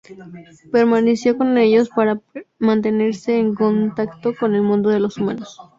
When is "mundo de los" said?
4.63-5.19